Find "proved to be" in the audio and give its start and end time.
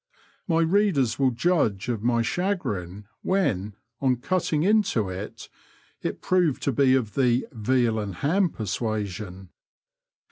6.23-6.95